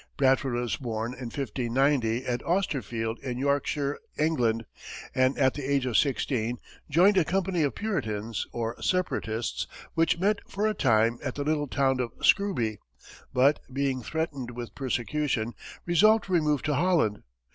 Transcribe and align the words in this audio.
Bradford 0.17 0.53
was 0.55 0.77
born 0.77 1.13
in 1.13 1.25
1590 1.25 2.25
at 2.25 2.41
Austerfield, 2.41 3.19
in 3.19 3.37
Yorkshire, 3.37 3.99
England, 4.17 4.65
and 5.13 5.37
at 5.37 5.53
the 5.53 5.63
age 5.71 5.85
of 5.85 5.95
sixteen, 5.95 6.57
joined 6.89 7.17
a 7.17 7.23
company 7.23 7.61
of 7.61 7.75
Puritans 7.75 8.47
or 8.51 8.81
Separatists, 8.81 9.67
which 9.93 10.17
met 10.17 10.39
for 10.47 10.65
a 10.65 10.73
time 10.73 11.19
at 11.23 11.35
the 11.35 11.43
little 11.43 11.67
town 11.67 11.99
of 11.99 12.13
Scrooby, 12.19 12.79
but, 13.31 13.59
being 13.71 14.01
threatened 14.01 14.49
with 14.49 14.73
persecution, 14.73 15.53
resolved 15.85 16.23
to 16.23 16.31
remove 16.33 16.63
to 16.63 16.73
Holland. 16.73 17.21